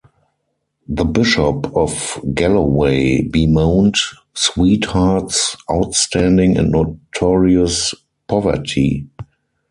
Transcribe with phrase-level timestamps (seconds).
[0.87, 3.93] The Bishop of Galloway bemoaned
[4.33, 7.93] Sweetheart's "outstanding and notorious
[8.27, 9.05] poverty".